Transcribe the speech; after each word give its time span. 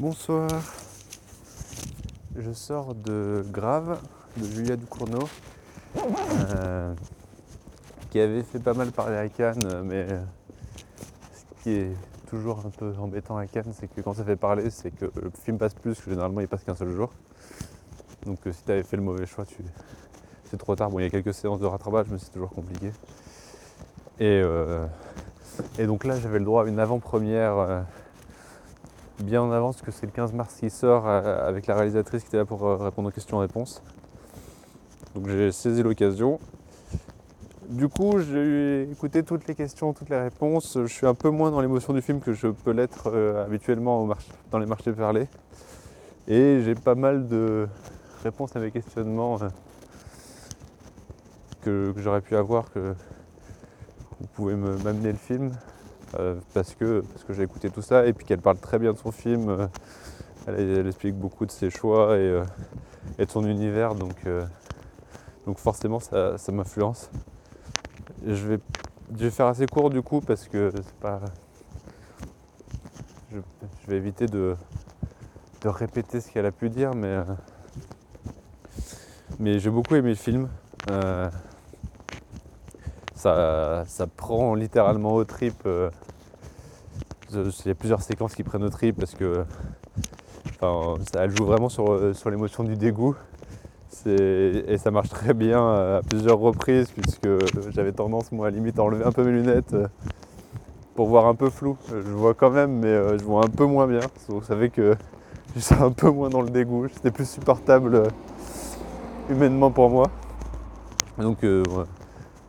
Bonsoir. 0.00 0.48
Je 2.34 2.52
sors 2.54 2.94
de 2.94 3.44
Grave 3.50 4.00
de 4.38 4.46
Julia 4.46 4.76
Ducournau, 4.76 5.28
euh, 5.98 6.94
qui 8.08 8.18
avait 8.18 8.42
fait 8.42 8.60
pas 8.60 8.72
mal 8.72 8.92
parler 8.92 9.18
à 9.18 9.28
Cannes, 9.28 9.82
mais 9.84 10.06
ce 10.08 11.62
qui 11.62 11.72
est 11.72 11.90
toujours 12.30 12.62
un 12.64 12.70
peu 12.70 12.94
embêtant 12.98 13.36
à 13.36 13.46
Cannes, 13.46 13.74
c'est 13.78 13.88
que 13.94 14.00
quand 14.00 14.14
ça 14.14 14.24
fait 14.24 14.36
parler, 14.36 14.70
c'est 14.70 14.90
que 14.90 15.04
le 15.04 15.30
film 15.44 15.58
passe 15.58 15.74
plus, 15.74 16.00
que 16.00 16.08
généralement 16.08 16.40
il 16.40 16.48
passe 16.48 16.64
qu'un 16.64 16.74
seul 16.74 16.92
jour. 16.92 17.10
Donc 18.24 18.38
euh, 18.46 18.52
si 18.52 18.64
tu 18.64 18.82
fait 18.82 18.96
le 18.96 19.02
mauvais 19.02 19.26
choix, 19.26 19.44
c'est 20.44 20.56
trop 20.56 20.76
tard. 20.76 20.88
Bon, 20.88 20.98
il 21.00 21.02
y 21.02 21.06
a 21.06 21.10
quelques 21.10 21.34
séances 21.34 21.60
de 21.60 21.66
rattrapage, 21.66 22.06
mais 22.10 22.16
c'est 22.16 22.32
toujours 22.32 22.48
compliqué. 22.48 22.90
Euh, 24.22 24.86
et 25.78 25.84
donc 25.84 26.04
là, 26.04 26.18
j'avais 26.18 26.38
le 26.38 26.46
droit 26.46 26.64
à 26.64 26.68
une 26.68 26.78
avant-première 26.78 27.84
bien 29.22 29.42
en 29.42 29.52
avance 29.52 29.82
que 29.82 29.90
c'est 29.90 30.06
le 30.06 30.12
15 30.12 30.32
mars 30.32 30.56
qui 30.58 30.70
sort 30.70 31.06
euh, 31.06 31.46
avec 31.46 31.66
la 31.66 31.74
réalisatrice 31.74 32.22
qui 32.22 32.28
était 32.28 32.38
là 32.38 32.44
pour 32.44 32.66
euh, 32.66 32.76
répondre 32.76 33.08
aux 33.08 33.12
questions-réponses. 33.12 33.82
Donc 35.14 35.28
j'ai 35.28 35.52
saisi 35.52 35.82
l'occasion. 35.82 36.38
Du 37.68 37.88
coup, 37.88 38.18
j'ai 38.18 38.90
écouté 38.90 39.22
toutes 39.22 39.46
les 39.46 39.54
questions, 39.54 39.92
toutes 39.92 40.08
les 40.08 40.20
réponses. 40.20 40.76
Je 40.80 40.92
suis 40.92 41.06
un 41.06 41.14
peu 41.14 41.30
moins 41.30 41.50
dans 41.50 41.60
l'émotion 41.60 41.92
du 41.92 42.02
film 42.02 42.20
que 42.20 42.32
je 42.32 42.48
peux 42.48 42.72
l'être 42.72 43.08
euh, 43.12 43.44
habituellement 43.44 44.08
dans 44.50 44.58
les 44.58 44.66
marchés 44.66 44.92
parlés. 44.92 45.28
Et 46.26 46.62
j'ai 46.64 46.74
pas 46.74 46.94
mal 46.94 47.28
de 47.28 47.68
réponses 48.24 48.54
à 48.56 48.60
mes 48.60 48.70
questionnements 48.70 49.38
que, 51.62 51.92
j'aurais 51.96 52.20
pu 52.20 52.36
avoir, 52.36 52.70
que 52.72 52.94
vous 54.20 54.26
pouvez 54.34 54.54
m'amener 54.54 55.12
le 55.12 55.18
film. 55.18 55.52
Euh, 56.18 56.36
parce 56.54 56.74
que, 56.74 57.02
parce 57.02 57.24
que 57.24 57.32
j'ai 57.32 57.42
écouté 57.42 57.70
tout 57.70 57.82
ça 57.82 58.06
et 58.06 58.12
puis 58.12 58.24
qu'elle 58.26 58.40
parle 58.40 58.58
très 58.58 58.78
bien 58.78 58.92
de 58.92 58.98
son 58.98 59.12
film. 59.12 59.48
Euh, 59.48 59.66
elle, 60.46 60.86
explique 60.86 61.14
beaucoup 61.14 61.46
de 61.46 61.50
ses 61.50 61.70
choix 61.70 62.16
et, 62.16 62.20
euh, 62.20 62.44
de 63.18 63.30
son 63.30 63.46
univers, 63.46 63.94
donc, 63.94 64.16
donc 65.46 65.58
forcément 65.58 66.00
ça, 66.00 66.36
m'influence. 66.50 67.10
Je 68.26 68.48
vais, 68.48 68.58
je 69.12 69.24
vais 69.24 69.30
faire 69.30 69.46
assez 69.46 69.66
court 69.66 69.90
du 69.90 70.02
coup 70.02 70.20
parce 70.20 70.48
que. 70.48 70.72
Je, 73.32 73.38
vais 73.86 73.96
éviter 73.96 74.26
de, 74.26 74.56
de 75.60 75.68
répéter 75.68 76.20
ce 76.20 76.30
qu'elle 76.30 76.46
a 76.46 76.52
pu 76.52 76.68
dire, 76.68 76.94
mais, 76.94 77.18
mais 79.38 79.58
j'ai 79.60 79.70
beaucoup 79.70 79.94
aimé 79.94 80.10
le 80.10 80.14
film 80.16 80.48
ça, 83.20 84.06
prend 84.16 84.54
littéralement 84.54 85.14
au 85.14 85.24
trip. 85.24 85.54
Euh, 85.66 85.90
il 87.32 87.66
y 87.66 87.70
a 87.70 87.74
plusieurs 87.74 88.02
séquences 88.02 88.34
qui 88.34 88.42
prennent 88.42 88.64
au 88.64 88.70
trip 88.70 88.96
parce 88.98 89.14
que 89.14 89.44
elle 90.62 91.36
joue 91.36 91.46
vraiment 91.46 91.68
sur, 91.68 91.92
euh, 91.92 92.12
sur 92.12 92.30
l'émotion 92.30 92.64
du 92.64 92.76
dégoût. 92.76 93.14
Et 94.06 94.78
ça 94.78 94.90
marche 94.90 95.10
très 95.10 95.34
bien 95.34 95.58
à 95.58 96.00
plusieurs 96.08 96.38
reprises 96.38 96.90
puisque 96.90 97.28
j'avais 97.70 97.92
tendance 97.92 98.32
moi 98.32 98.46
à 98.46 98.50
limite 98.50 98.78
à 98.78 98.82
enlever 98.82 99.04
un 99.04 99.12
peu 99.12 99.22
mes 99.24 99.32
lunettes 99.32 99.74
euh, 99.74 99.88
pour 100.94 101.08
voir 101.08 101.26
un 101.26 101.34
peu 101.34 101.50
flou. 101.50 101.76
Je 101.90 102.10
vois 102.10 102.34
quand 102.34 102.50
même 102.50 102.78
mais 102.78 103.18
je 103.18 103.24
vois 103.24 103.44
un 103.44 103.48
peu 103.48 103.66
moins 103.66 103.86
bien. 103.86 104.00
Vous 104.28 104.42
savez 104.42 104.70
que 104.70 104.96
je 105.54 105.60
suis 105.60 105.74
un 105.74 105.90
peu 105.90 106.10
moins 106.10 106.30
dans 106.30 106.40
le 106.40 106.50
dégoût. 106.50 106.88
C'était 106.94 107.10
plus 107.10 107.28
supportable 107.28 108.04
humainement 109.28 109.70
pour 109.70 109.90
moi. 109.90 110.06
Donc 111.18 111.44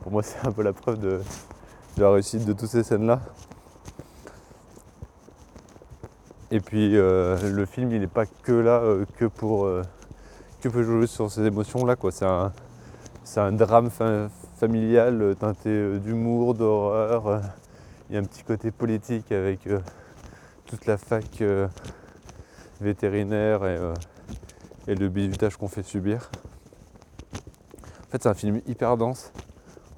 pour 0.02 0.12
moi, 0.12 0.24
c'est 0.24 0.46
un 0.46 0.52
peu 0.52 0.64
la 0.64 0.74
preuve 0.74 1.00
de, 1.00 1.22
la 1.98 2.12
réussite 2.12 2.46
de 2.46 2.54
toutes 2.54 2.70
ces 2.70 2.84
scènes-là. 2.84 3.22
Et 6.50 6.60
puis, 6.60 6.98
euh, 6.98 7.50
le 7.50 7.66
film, 7.66 7.92
il 7.92 8.02
n'est 8.02 8.08
pas 8.08 8.26
que 8.26 8.52
là, 8.52 8.82
euh, 8.82 9.06
que 9.18 9.26
pour 9.26 9.66
euh, 9.66 9.84
que 10.60 10.70
pour 10.70 10.84
jouer 10.84 11.08
sur 11.08 11.32
ces 11.32 11.46
émotions-là. 11.46 11.96
C'est 13.24 13.40
un, 13.40 13.52
drame 13.52 13.90
familial 14.59 15.36
teinté 15.40 16.00
d'humour, 16.00 16.56
d'horreur. 16.56 17.42
Il 18.09 18.16
y 18.16 18.18
a 18.18 18.22
un 18.22 18.25
petit 18.25 18.44
côté 18.44 18.72
politique 18.72 19.31
avec 19.31 19.68
toute 20.66 20.86
la 20.86 20.98
fac 20.98 21.42
vétérinaire 22.81 23.66
et, 23.66 23.80
et 24.88 24.96
le 24.96 25.08
bizutage 25.08 25.56
qu'on 25.56 25.70
fait 25.70 25.84
subir. 25.84 26.30
En 27.34 28.12
fait, 28.12 28.24
c'est 28.24 28.30
un 28.30 28.34
film 28.34 28.62
hyper 28.68 28.98
dense 28.98 29.31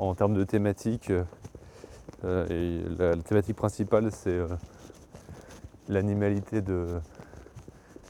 en 0.09 0.15
termes 0.15 0.33
de 0.33 0.43
thématique. 0.43 1.09
Euh, 1.11 1.23
euh, 2.23 2.83
la, 2.97 3.15
thématique 3.21 3.55
principale, 3.55 4.11
c'est 4.11 4.29
euh, 4.29 4.47
l'animalité 5.87 6.61
de, 6.61 6.87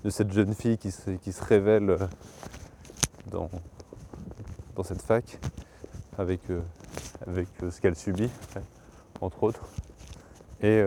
cette 0.09 0.31
jeune 0.31 0.53
fille 0.53 0.77
qui 0.77 0.91
se, 0.91 1.43
révèle 1.43 1.97
dans, 3.31 3.49
cette 4.83 5.01
fac 5.01 5.39
avec, 6.17 6.41
ce 7.27 7.81
qu'elle 7.81 7.95
subit, 7.95 8.29
entre 9.21 9.43
autres. 9.43 9.67
Et, 10.61 10.83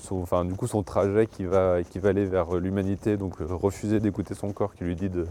son, 0.00 0.44
du 0.44 0.54
coup 0.54 0.66
son 0.66 0.82
trajet 0.82 1.26
qui 1.26 1.44
va, 1.44 1.78
aller 2.04 2.24
vers 2.24 2.56
l'humanité, 2.56 3.16
donc 3.16 3.36
refuser 3.38 4.00
d'écouter 4.00 4.34
son 4.34 4.52
corps 4.52 4.74
qui 4.74 4.84
lui 4.84 4.96
dit 4.96 5.10
de 5.10 5.26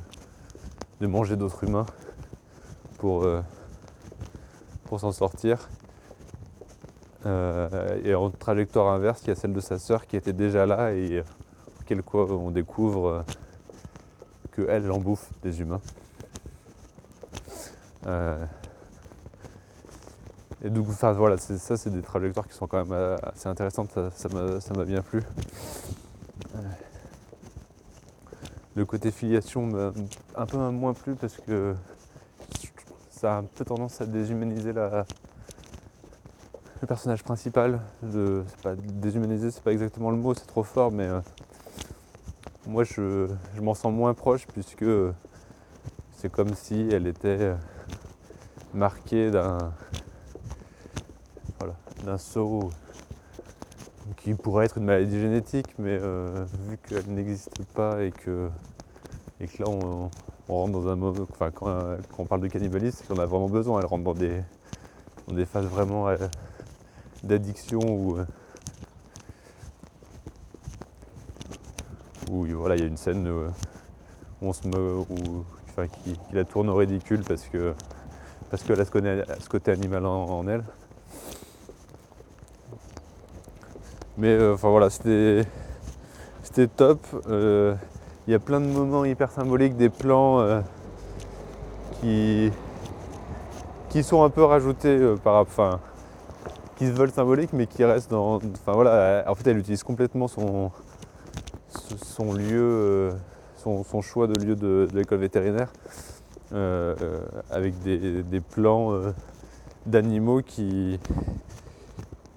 manger 1.02 1.36
d'autres 1.36 1.64
humains 1.64 1.86
pour, 3.04 3.26
euh, 3.26 3.42
pour 4.86 4.98
s'en 5.02 5.12
sortir. 5.12 5.68
Euh, 7.26 8.00
et 8.02 8.16
en 8.16 8.30
trajectoire 8.30 8.94
inverse, 8.94 9.24
il 9.24 9.28
y 9.28 9.32
a 9.32 9.36
celle 9.36 9.52
de 9.52 9.60
sa 9.60 9.78
sœur 9.78 10.08
qui 10.08 10.16
était 10.16 10.32
déjà 10.32 10.66
là 10.66 10.94
et 10.94 11.22
quel 11.86 12.02
quoi 12.02 12.32
on 12.32 12.50
découvre 12.50 13.08
euh, 13.08 13.22
que 14.52 14.62
elle, 14.70 14.90
en 14.90 15.00
bouffe 15.00 15.30
des 15.42 15.60
humains. 15.60 15.82
et 20.64 20.70
donc, 20.70 20.88
enfin, 20.88 21.12
voilà, 21.12 21.36
ça, 21.36 21.76
c'est 21.76 21.90
des 21.90 22.02
trajectoires 22.02 22.48
qui 22.48 22.54
sont 22.54 22.68
quand 22.68 22.86
même 22.86 23.18
assez 23.22 23.50
intéressantes. 23.50 24.00
Ça 24.16 24.30
m'a 24.30 24.86
bien 24.86 25.02
plu. 25.02 25.22
Le 28.76 28.86
côté 28.86 29.12
filiation 29.12 29.66
m'a 29.66 29.92
un 30.38 30.46
peu 30.46 30.58
moins 30.70 30.94
plu 30.94 31.16
parce 31.16 31.36
que 31.36 31.76
ça 33.24 33.36
a 33.36 33.38
un 33.38 33.44
peu 33.44 33.64
tendance 33.64 34.02
à 34.02 34.06
déshumaniser 34.06 34.74
le 34.74 35.06
personnage 36.86 37.24
principal. 37.24 37.80
De, 38.02 38.44
pas, 38.62 38.76
déshumaniser, 38.76 39.50
c'est 39.50 39.64
pas 39.64 39.72
exactement 39.72 40.12
le 40.12 40.18
mot, 40.18 40.34
c'est 40.34 40.46
trop 40.46 40.64
fort, 40.64 40.92
mais 40.92 41.06
euh, 41.06 41.22
moi 42.68 42.84
je, 42.84 43.30
m'en 43.62 43.76
sens 43.76 43.94
moins 43.94 44.14
proche 44.14 44.46
puisque 44.48 44.84
c'est 46.18 46.30
comme 46.30 46.54
si 46.54 46.90
elle 46.92 47.08
était 47.08 47.54
marquée 48.74 49.32
d'un 49.32 49.72
voilà, 51.60 51.76
d'un 52.04 52.18
saut 52.18 52.72
qui 54.18 54.34
pourrait 54.34 54.66
être 54.66 54.80
une 54.80 54.86
maladie 54.86 55.18
génétique, 55.18 55.74
mais 55.80 55.98
euh, 56.02 56.44
vu 56.68 56.78
qu'elle 56.78 57.08
n'existe 57.08 57.64
pas 57.74 58.04
et 58.04 58.12
que, 58.12 58.50
et 59.40 59.48
que 59.48 59.64
là 59.64 59.70
on 59.70 60.10
rentre 60.50 60.74
dans 60.74 60.88
un 60.88 60.96
moment, 60.96 61.26
enfin 61.32 61.52
quand, 61.52 61.98
on 62.18 62.26
parle 62.26 62.42
de 62.42 62.48
cannibalisme, 62.48 62.98
c'est 63.00 63.08
qu'on 63.08 63.22
a 63.22 63.26
vraiment 63.26 63.50
besoin. 63.50 63.80
Elle 63.80 63.86
rentre 63.86 64.04
dans 64.04 64.14
des, 64.14 65.46
phases 65.46 65.66
vraiment 65.66 66.08
euh, 66.08 66.18
d'addiction 67.24 67.80
où, 67.80 68.18
euh, 68.18 68.26
où 72.30 72.46
voilà, 72.46 72.76
il 72.76 72.82
y 72.82 72.84
a 72.84 72.88
une 72.88 72.98
scène 72.98 73.28
où, 73.28 73.46
on 74.42 74.54
se 74.54 74.68
me, 74.68 75.04
qui, 76.04 76.20
la 76.34 76.44
tourne 76.44 76.70
au 76.70 76.76
ridicule 76.76 77.24
parce 77.26 77.44
que 77.44 77.74
parce 78.50 78.62
qu'elle 78.64 78.80
a 78.82 78.86
ce, 79.40 79.50
côté 79.50 79.72
animal 79.72 80.06
en, 80.06 80.48
elle. 80.48 80.64
Mais 84.18 84.28
euh, 84.28 84.54
enfin 84.54 84.70
voilà, 84.70 84.90
c'était 84.90 85.44
c'était 86.44 86.68
top. 86.68 87.00
Il 88.26 88.32
y 88.32 88.36
a 88.36 88.40
plein 88.40 88.62
de 88.62 88.68
moments 88.68 89.04
hyper 89.04 89.32
symboliques, 89.32 89.76
des 89.76 89.90
plans 89.90 90.40
euh, 90.40 90.62
qui, 92.00 92.50
qui 93.90 94.02
sont 94.02 94.24
un 94.24 94.30
peu 94.30 94.46
rajoutés 94.46 94.98
euh, 94.98 95.18
par 95.18 95.42
enfin 95.42 95.82
qui 96.78 96.88
se 96.88 96.94
veulent 96.94 97.12
symboliques 97.12 97.52
mais 97.52 97.68
qui 97.68 97.84
restent 97.84 98.12
dans. 98.12 98.38
Enfin 98.38 98.72
voilà, 98.72 99.26
en 99.28 99.36
fait 99.36 99.50
elle 99.50 99.58
utilise 99.58 99.84
complètement 99.84 100.30
son, 100.30 100.72
son 102.02 102.32
lieu, 102.32 102.62
euh, 102.62 103.12
son, 103.58 104.02
choix 104.02 104.28
de 104.28 104.40
lieu 104.42 104.56
de, 104.56 104.88
l'école 104.94 105.20
vétérinaire 105.20 105.74
avec 107.52 107.78
des, 107.84 108.42
plans 108.42 108.94
d'animaux 109.86 110.42
qui, 110.42 110.98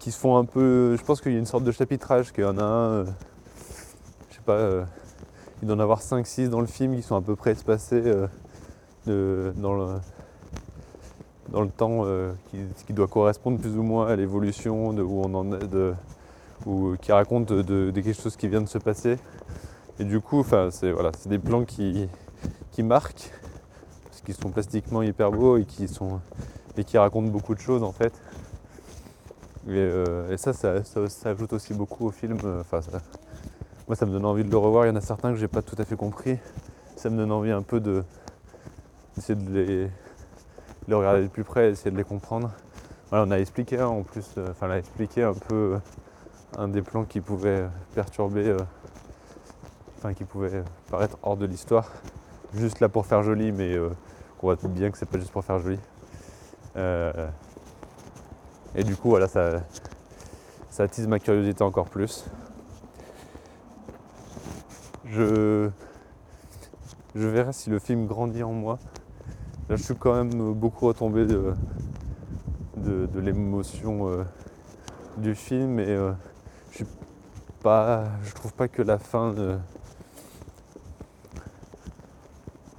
qui 0.00 0.10
se 0.10 0.18
font 0.18 0.36
un 0.36 0.44
peu. 0.44 0.96
Je 0.96 1.04
pense 1.04 1.20
qu'il 1.20 1.32
y 1.32 1.36
a 1.36 1.38
une 1.38 1.46
sorte 1.46 1.64
de 1.64 1.70
chapitrage, 1.70 2.32
qu'il 2.32 2.42
y 2.42 2.46
en 2.46 2.58
a 2.58 2.64
un, 2.64 3.04
je 3.04 4.34
sais 4.34 4.42
pas 4.44 4.86
il 5.62 5.68
doit 5.68 5.76
en 5.76 5.80
avoir 5.80 6.00
5-6 6.00 6.48
dans 6.48 6.60
le 6.60 6.66
film 6.66 6.96
qui 6.96 7.02
sont 7.02 7.16
à 7.16 7.22
peu 7.22 7.34
près 7.36 7.52
espacés 7.52 8.02
euh, 9.08 9.52
dans, 9.56 9.74
le, 9.74 9.86
dans 11.48 11.62
le 11.62 11.68
temps 11.68 12.02
euh, 12.04 12.32
qui, 12.86 12.92
doit 12.92 13.06
correspondre 13.06 13.58
plus 13.58 13.76
ou 13.76 13.82
moins 13.82 14.08
à 14.08 14.16
l'évolution 14.16 14.92
de 14.92 15.02
où 15.02 15.22
on 15.24 15.34
en 15.34 15.44
de, 15.44 15.94
ou 16.66 16.96
qui 17.00 17.12
raconte 17.12 17.52
de, 17.52 17.62
de- 17.62 18.00
quelque 18.00 18.20
chose 18.20 18.36
qui 18.36 18.48
vient 18.48 18.60
de 18.60 18.68
se 18.68 18.78
passer. 18.78 19.16
Et 19.98 20.04
du 20.04 20.20
coup, 20.20 20.44
c'est 20.70 20.92
voilà, 20.92 21.12
des 21.24 21.38
plans 21.38 21.64
qui, 21.64 22.06
qui 22.72 22.82
marquent, 22.82 23.30
parce 24.04 24.20
qu'ils 24.20 24.34
sont 24.34 24.50
plastiquement 24.50 25.02
hyper 25.02 25.30
beaux 25.30 25.56
et 25.56 25.64
qui, 25.64 25.88
sont, 25.88 26.20
et 26.76 26.84
qui 26.84 26.98
racontent 26.98 27.28
beaucoup 27.28 27.54
de 27.54 27.60
choses 27.60 27.82
en 27.82 27.92
fait. 27.92 28.12
Et, 29.68 29.72
euh, 29.72 30.30
et 30.32 30.36
ça, 30.36 30.52
ça, 30.52 30.82
ajoute 31.24 31.52
aussi 31.52 31.72
beaucoup 31.72 32.06
au 32.06 32.10
film. 32.10 32.36
euh, 32.44 32.62
moi, 33.88 33.94
ça 33.94 34.04
me 34.06 34.12
donne 34.12 34.24
envie 34.24 34.44
de 34.44 34.50
le 34.50 34.56
revoir. 34.56 34.84
Il 34.84 34.88
y 34.88 34.92
en 34.92 34.96
a 34.96 35.00
certains 35.00 35.30
que 35.32 35.38
j'ai 35.38 35.48
pas 35.48 35.62
tout 35.62 35.76
à 35.78 35.84
fait 35.84 35.96
compris. 35.96 36.38
Ça 36.96 37.08
me 37.08 37.16
donne 37.16 37.30
envie 37.30 37.52
un 37.52 37.62
peu 37.62 37.80
de 37.80 38.02
d'essayer 39.14 39.34
de 39.34 39.50
les, 39.50 39.84
de 39.86 39.90
les 40.88 40.94
regarder 40.94 41.22
de 41.22 41.28
plus 41.28 41.44
près, 41.44 41.70
essayer 41.70 41.90
de 41.90 41.96
les 41.96 42.04
comprendre. 42.04 42.50
On 43.12 43.30
a 43.30 43.38
expliqué 43.38 43.78
hein, 43.78 43.86
en 43.86 44.02
plus, 44.02 44.26
euh, 44.36 44.50
enfin, 44.50 44.66
on 44.68 44.72
a 44.72 44.78
expliqué 44.78 45.22
un 45.22 45.32
peu 45.32 45.74
euh, 45.74 45.78
un 46.58 46.68
des 46.68 46.82
plans 46.82 47.04
qui 47.04 47.20
pouvait 47.20 47.64
perturber, 47.94 48.48
euh, 48.48 48.58
enfin, 49.96 50.12
qui 50.12 50.24
pouvait 50.24 50.62
paraître 50.90 51.16
hors 51.22 51.36
de 51.36 51.46
l'histoire, 51.46 51.90
juste 52.54 52.80
là 52.80 52.88
pour 52.88 53.06
faire 53.06 53.22
joli, 53.22 53.52
mais 53.52 53.78
on 53.78 53.90
voit 54.42 54.56
bien 54.64 54.90
que 54.90 54.98
c'est 54.98 55.06
pas 55.06 55.18
juste 55.18 55.30
pour 55.30 55.44
faire 55.44 55.60
joli. 55.60 55.78
Et 58.74 58.84
du 58.84 58.96
coup, 58.96 59.10
voilà, 59.10 59.28
ça 59.28 59.62
attise 60.78 61.06
ma 61.06 61.18
curiosité 61.18 61.62
encore 61.62 61.88
plus. 61.88 62.26
Je, 65.10 65.70
verrai 67.14 67.52
si 67.52 67.70
le 67.70 67.78
film 67.78 68.06
grandit 68.06 68.42
en 68.42 68.52
moi. 68.52 68.78
Là, 69.68 69.76
je 69.76 69.82
suis 69.82 69.94
quand 69.94 70.14
même 70.14 70.52
beaucoup 70.52 70.86
retombé 70.86 71.26
de, 71.26 71.54
l'émotion 73.14 74.08
euh, 74.08 74.24
du 75.16 75.34
film 75.34 75.78
et 75.80 75.88
euh, 75.88 76.12
je 76.70 76.76
suis 76.76 76.86
trouve 78.34 78.52
pas 78.52 78.68
que 78.68 78.82
la 78.82 78.98
fin, 78.98 79.34
euh, 79.38 79.56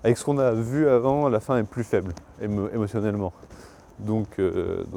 avec 0.04 0.18
ce 0.18 0.24
qu'on 0.24 0.38
a 0.38 0.52
vu 0.52 0.88
avant, 0.88 1.30
la 1.30 1.40
fin 1.40 1.58
est 1.58 1.64
plus 1.64 1.84
faible 1.84 2.14
émo- 2.42 2.74
émotionnellement. 2.74 3.34
Donc, 4.00 4.40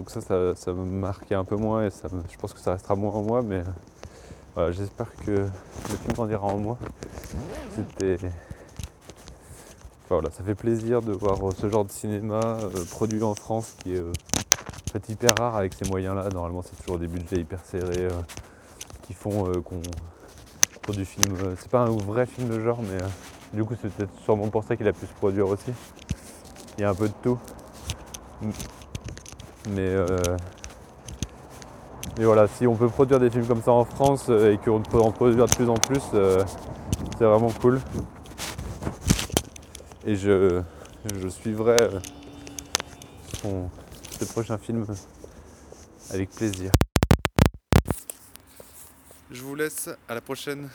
ça, 0.09 0.55
ça, 0.55 0.73
me 0.73 0.85
marquait 0.85 1.35
un 1.35 1.45
peu 1.45 1.57
moins 1.57 1.87
et 1.87 1.91
je 1.91 2.37
pense 2.39 2.53
que 2.53 2.61
ça 2.61 2.73
restera 2.73 2.95
moins 2.95 3.13
en 3.13 3.23
moi, 3.23 3.43
mais 3.43 3.63
j'espère 4.71 5.13
que 5.25 5.31
le 5.31 5.97
film 6.03 6.13
grandira 6.15 6.47
en 6.47 6.59
moi. 6.59 6.79
C'était 7.75 8.19
Enfin, 10.11 10.19
voilà, 10.23 10.35
ça 10.35 10.43
fait 10.43 10.57
plaisir 10.57 11.03
de 11.03 11.13
voir 11.13 11.39
euh, 11.41 11.53
ce 11.57 11.69
genre 11.69 11.85
de 11.85 11.93
cinéma 11.93 12.41
euh, 12.41 12.85
produit 12.91 13.23
en 13.23 13.37
France 13.37 13.77
qui 13.81 13.95
est 13.95 14.01
euh, 14.01 14.11
en 14.11 14.91
fait 14.91 15.09
hyper 15.09 15.37
rare 15.39 15.55
avec 15.55 15.73
ces 15.75 15.89
moyens-là. 15.89 16.29
Normalement, 16.31 16.63
c'est 16.63 16.75
toujours 16.83 16.99
des 16.99 17.07
budgets 17.07 17.37
hyper 17.37 17.61
serrés 17.65 18.09
qui 19.03 19.15
font 19.15 19.45
qu'on 19.63 19.81
pour 20.83 20.95
du 20.97 21.05
film. 21.05 21.37
c'est 21.61 21.71
pas 21.71 21.83
un 21.83 21.91
vrai 21.91 22.27
film 22.27 22.49
de 22.49 22.59
genre, 22.59 22.81
mais 22.83 22.99
du 23.53 23.65
coup, 23.65 23.75
c'est 23.81 23.89
peut-être 23.89 24.19
sûrement 24.25 24.49
pour 24.49 24.65
ça 24.65 24.75
qu'il 24.77 24.89
a 24.89 24.93
pu 24.93 25.07
se 25.07 25.13
produire 25.13 25.47
aussi. 25.47 25.73
Il 26.77 26.81
y 26.81 26.85
a 26.85 26.91
un 26.91 26.95
peu 26.95 27.07
de 27.07 27.15
tout. 27.23 27.39
Mais, 29.69 29.95
mais 32.19 32.25
voilà, 32.25 32.49
si 32.49 32.67
on 32.67 32.75
peut 32.75 32.89
produire 32.89 33.19
des 33.21 33.31
films 33.31 33.47
comme 33.47 33.63
ça 33.63 33.73
en 33.73 33.85
France 33.85 34.27
euh, 34.29 34.53
et 34.53 34.59
qu'on 34.59 34.83
peut 34.83 35.01
en 35.01 35.11
produire 35.11 35.47
de 35.47 35.55
plus 35.55 35.69
en 35.69 35.75
plus, 35.75 36.03
euh, 36.15 36.45
c'est 37.19 37.25
vraiment 37.25 37.51
cool. 37.51 37.81
Et 40.07 40.17
je, 40.17 40.61
je 41.15 41.29
suivrai 41.29 41.77
euh, 43.45 43.63
ce 44.19 44.25
prochain 44.27 44.59
film 44.59 44.87
avec 46.11 46.31
plaisir. 46.31 46.73
Je 49.31 49.43
vous 49.43 49.55
laisse, 49.55 49.89
à 50.09 50.15
la 50.15 50.21
prochaine. 50.21 50.69